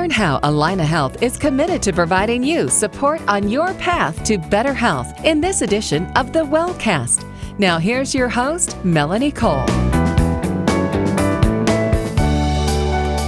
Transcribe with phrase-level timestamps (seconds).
[0.00, 4.72] Learn how Allina Health is committed to providing you support on your path to better
[4.72, 7.22] health in this edition of the Wellcast.
[7.58, 9.89] Now, here's your host, Melanie Cole.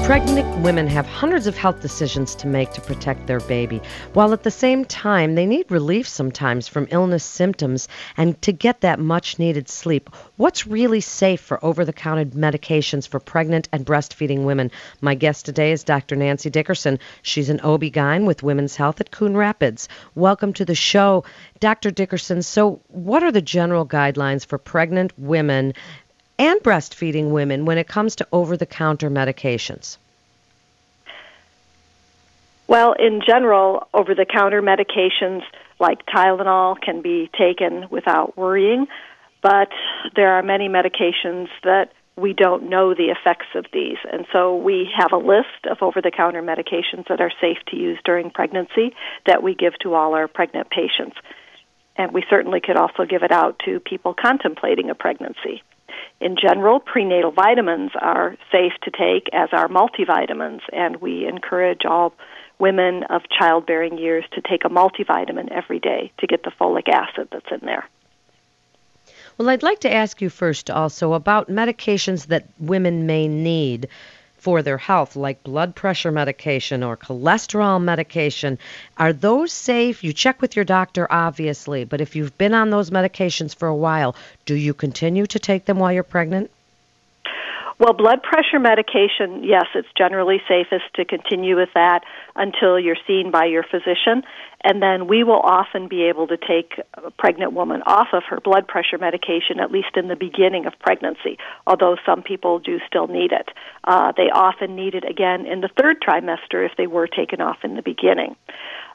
[0.05, 3.81] Pregnant women have hundreds of health decisions to make to protect their baby,
[4.15, 7.87] while at the same time they need relief sometimes from illness symptoms
[8.17, 10.11] and to get that much needed sleep.
[10.37, 14.73] What's really safe for over the counter medications for pregnant and breastfeeding women?
[15.01, 16.17] My guest today is Dr.
[16.17, 16.99] Nancy Dickerson.
[17.23, 19.89] She's an OB-GYN with Women's Health at Coon Rapids.
[20.17, 21.25] Welcome to the show,
[21.61, 21.93] Dr.
[21.93, 22.43] Dickerson.
[22.43, 25.75] So, what are the general guidelines for pregnant women
[26.39, 29.97] and breastfeeding women when it comes to over the counter medications?
[32.69, 35.43] Well, in general, over the counter medications
[35.79, 38.87] like Tylenol can be taken without worrying,
[39.43, 39.69] but
[40.17, 43.97] there are many medications that we don't know the effects of these.
[44.11, 47.77] And so we have a list of over the counter medications that are safe to
[47.77, 48.95] use during pregnancy
[49.27, 51.17] that we give to all our pregnant patients.
[51.97, 55.63] And we certainly could also give it out to people contemplating a pregnancy.
[56.23, 62.15] In general, prenatal vitamins are safe to take, as are multivitamins, and we encourage all
[62.61, 67.27] women of childbearing years to take a multivitamin every day to get the folic acid
[67.33, 67.89] that's in there.
[69.37, 73.89] Well, I'd like to ask you first also about medications that women may need
[74.43, 78.59] for their health, like blood pressure medication or cholesterol medication.
[78.97, 80.03] Are those safe?
[80.03, 83.77] You check with your doctor, obviously, but if you've been on those medications for a
[83.77, 86.51] while, do you continue to take them while you're pregnant?
[87.83, 92.05] Well, blood pressure medication, yes, it's generally safest to continue with that
[92.37, 94.23] until you're seen by your physician.
[94.63, 98.39] And then we will often be able to take a pregnant woman off of her
[98.39, 103.09] blood pressure medication, at least in the beginning of pregnancy, although some people do still
[103.09, 103.49] need it.
[103.83, 107.65] Uh, they often need it again in the third trimester if they were taken off
[107.65, 108.37] in the beginning.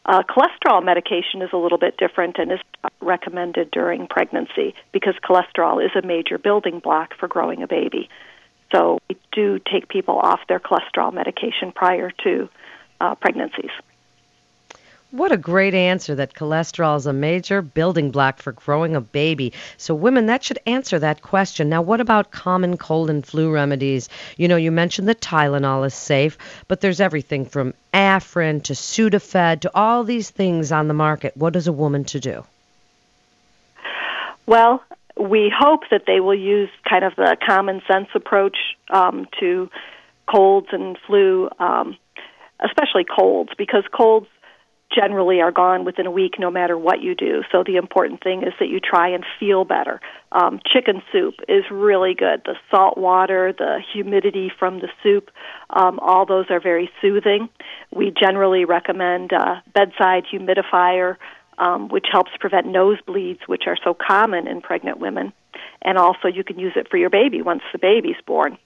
[0.06, 2.60] Uh, cholesterol medication is a little bit different and is
[3.02, 8.08] recommended during pregnancy because cholesterol is a major building block for growing a baby.
[8.72, 12.50] So we do take people off their cholesterol medication prior to
[13.00, 13.72] uh, pregnancies.
[15.12, 19.54] What a great answer that cholesterol is a major building block for growing a baby.
[19.78, 21.70] So, women, that should answer that question.
[21.70, 24.10] Now, what about common cold and flu remedies?
[24.36, 29.62] You know, you mentioned that Tylenol is safe, but there's everything from Afrin to Sudafed
[29.62, 31.38] to all these things on the market.
[31.38, 32.44] What is a woman to do?
[34.46, 34.84] Well,
[35.20, 38.58] we hope that they will use kind of the common sense approach
[38.90, 39.70] um, to
[40.30, 41.98] colds and flu, um,
[42.64, 44.28] especially colds, because colds
[44.94, 47.44] generally are gone within a week no matter what you do.
[47.52, 50.00] So the important thing is that you try and feel better.
[50.32, 52.42] Um, chicken soup is really good.
[52.46, 55.30] The salt water, the humidity from the soup,
[55.70, 57.50] um, all those are very soothing.
[57.94, 61.18] We generally recommend uh, bedside humidifier
[61.58, 65.34] um, which helps prevent nosebleeds, which are so common in pregnant women.
[65.82, 68.58] And also, you can use it for your baby once the baby's born.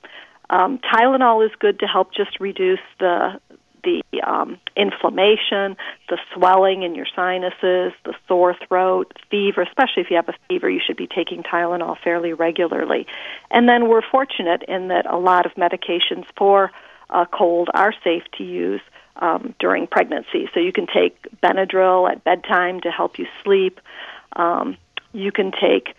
[0.49, 3.39] Um, Tylenol is good to help just reduce the
[3.83, 5.75] the um, inflammation,
[6.07, 9.63] the swelling in your sinuses, the sore throat, fever.
[9.63, 13.07] Especially if you have a fever, you should be taking Tylenol fairly regularly.
[13.49, 16.71] And then we're fortunate in that a lot of medications for
[17.09, 18.81] a cold are safe to use
[19.21, 20.49] um, during pregnancy.
[20.53, 23.79] So you can take Benadryl at bedtime to help you sleep.
[24.35, 24.77] Um,
[25.13, 25.95] you can take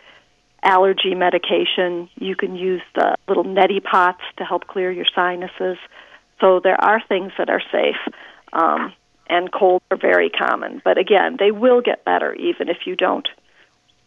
[0.62, 2.09] allergy medication.
[2.16, 5.78] You can use the little neti pots to help clear your sinuses.
[6.41, 8.15] So there are things that are safe.
[8.53, 8.93] Um,
[9.28, 10.82] and colds are very common.
[10.84, 13.28] But again, they will get better even if you don't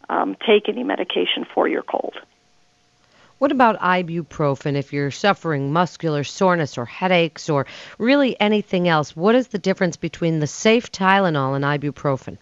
[0.08, 2.14] um, take any medication for your cold.
[3.38, 7.66] What about ibuprofen if you're suffering muscular soreness or headaches or
[7.98, 9.14] really anything else?
[9.14, 12.38] What is the difference between the safe Tylenol and ibuprofen?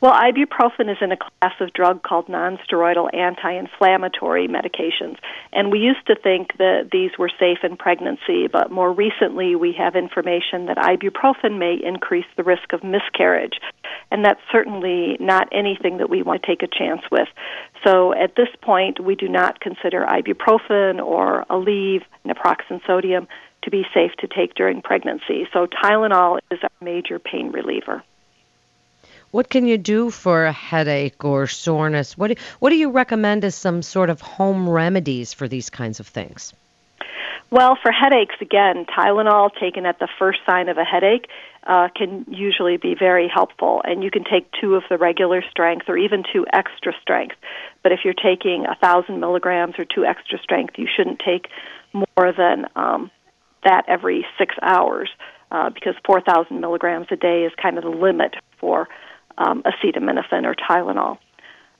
[0.00, 5.16] Well, ibuprofen is in a class of drug called nonsteroidal anti-inflammatory medications,
[5.52, 9.72] and we used to think that these were safe in pregnancy, but more recently we
[9.72, 13.58] have information that ibuprofen may increase the risk of miscarriage,
[14.10, 17.28] and that's certainly not anything that we want to take a chance with.
[17.84, 23.28] So at this point, we do not consider ibuprofen or Aleve, naproxen sodium
[23.62, 25.48] to be safe to take during pregnancy.
[25.52, 28.02] So Tylenol is a major pain reliever.
[29.30, 32.16] What can you do for a headache or soreness?
[32.16, 36.00] What do, what do you recommend as some sort of home remedies for these kinds
[36.00, 36.54] of things?
[37.50, 41.28] Well, for headaches, again, Tylenol taken at the first sign of a headache
[41.68, 43.82] uh, can usually be very helpful.
[43.84, 47.36] And you can take two of the regular strength or even two extra strength.
[47.82, 51.46] But if you're taking a thousand milligrams or two extra strength, you shouldn't take
[51.92, 53.10] more than um,
[53.64, 55.10] that every six hours.
[55.50, 58.88] uh, because 4,000 milligrams a day is kind of the limit for
[59.38, 61.18] um, acetaminophen or Tylenol.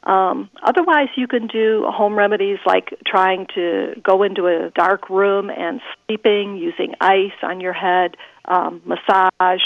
[0.05, 5.51] Um, otherwise, you can do home remedies like trying to go into a dark room
[5.51, 8.17] and sleeping, using ice on your head,
[8.47, 9.63] um, massage,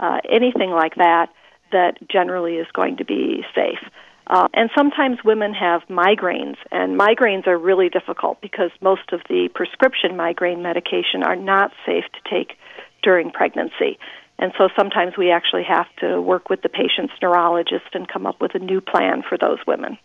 [0.00, 1.30] uh, anything like that,
[1.72, 3.80] that generally is going to be safe.
[4.28, 9.48] Uh, and sometimes women have migraines, and migraines are really difficult because most of the
[9.54, 12.56] prescription migraine medication are not safe to take
[13.02, 13.98] during pregnancy.
[14.38, 18.40] And so sometimes we actually have to work with the patient's neurologist and come up
[18.40, 19.98] with a new plan for those women.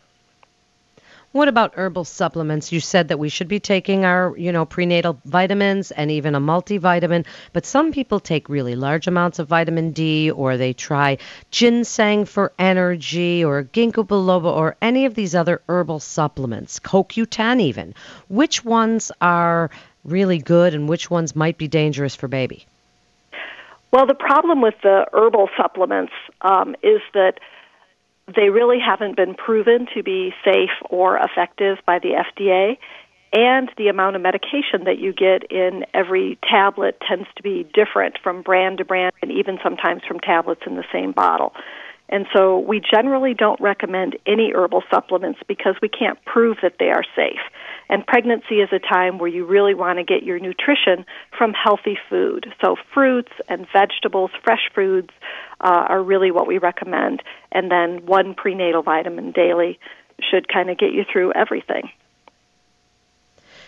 [1.34, 2.74] What about herbal supplements?
[2.74, 6.42] You said that we should be taking our, you know, prenatal vitamins and even a
[6.42, 11.20] multivitamin, but some people take really large amounts of vitamin D or they try
[11.50, 17.96] ginseng for energy or ginkgo biloba or any of these other herbal supplements, CoQ10 even.
[18.28, 19.70] Which ones are
[20.04, 22.66] really good and which ones might be dangerous for baby?
[23.92, 27.40] Well, the problem with the herbal supplements um, is that
[28.34, 32.78] they really haven't been proven to be safe or effective by the FDA.
[33.34, 38.18] And the amount of medication that you get in every tablet tends to be different
[38.22, 41.54] from brand to brand and even sometimes from tablets in the same bottle.
[42.10, 46.90] And so we generally don't recommend any herbal supplements because we can't prove that they
[46.90, 47.40] are safe.
[47.92, 51.06] And pregnancy is a time where you really want to get your nutrition
[51.38, 52.52] from healthy food.
[52.62, 55.10] So fruits and vegetables, fresh foods,
[55.60, 57.22] uh, are really what we recommend.
[57.52, 59.78] And then one prenatal vitamin daily
[60.22, 61.92] should kind of get you through everything.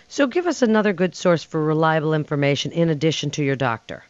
[0.08, 4.06] So give us another good source for reliable information in addition to your doctor.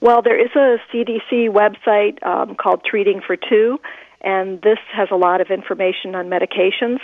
[0.00, 3.78] Well, there is a CDC website um, called Treating for Two,
[4.22, 6.98] and this has a lot of information on medications.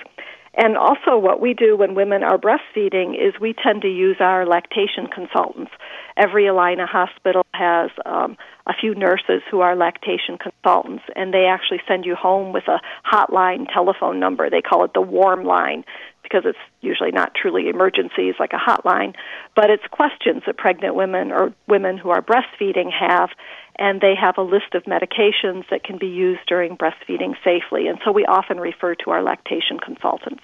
[0.55, 4.47] And also, what we do when women are breastfeeding is we tend to use our
[4.47, 5.71] lactation consultants.
[6.17, 8.37] Every Allina hospital has um,
[8.67, 12.81] a few nurses who are lactation consultants, and they actually send you home with a
[13.07, 14.51] hotline telephone number.
[14.51, 15.85] They call it the warm line
[16.23, 19.15] because it's usually not truly emergencies like a hotline,
[19.57, 23.31] but it's questions that pregnant women or women who are breastfeeding have,
[23.79, 27.87] and they have a list of medications that can be used during breastfeeding safely.
[27.87, 30.43] And so we often refer to our lactation consultants.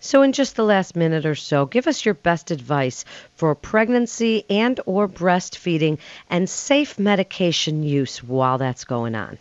[0.00, 4.44] So in just the last minute or so, give us your best advice for pregnancy
[4.50, 5.98] and or breastfeeding
[6.28, 9.38] and safe medication use while that's going on.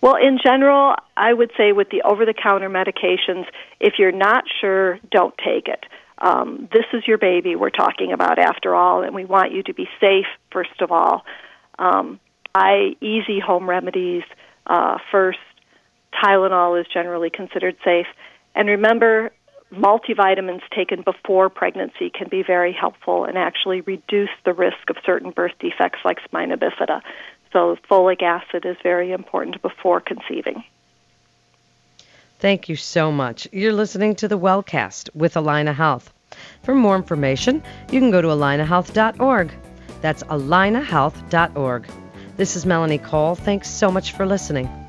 [0.00, 3.46] Well, in general, I would say with the over the counter medications,
[3.80, 5.84] if you're not sure, don't take it.
[6.18, 9.74] Um, this is your baby we're talking about after all, and we want you to
[9.74, 11.24] be safe first of all.
[11.78, 12.20] Um,
[12.54, 14.22] buy easy home remedies
[14.66, 15.38] uh, first.
[16.22, 18.06] Tylenol is generally considered safe.
[18.54, 19.32] And remember,
[19.72, 25.30] multivitamins taken before pregnancy can be very helpful and actually reduce the risk of certain
[25.30, 27.02] birth defects like spina bifida.
[27.52, 30.64] So folic acid is very important before conceiving.
[32.38, 33.48] Thank you so much.
[33.52, 36.12] You're listening to the Wellcast with Allina Health.
[36.62, 39.52] For more information, you can go to allinahealth.org.
[40.02, 41.86] That's allinahealth.org.
[42.36, 43.34] This is Melanie Cole.
[43.34, 44.85] Thanks so much for listening.